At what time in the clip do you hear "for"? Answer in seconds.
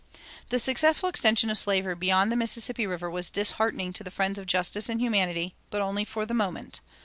6.05-6.25